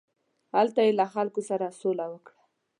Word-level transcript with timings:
هلته 0.55 0.79
یې 0.85 0.91
له 0.99 1.05
خلکو 1.13 1.41
سره 1.49 1.65
سوله 1.81 2.05
وکړه. 2.09 2.41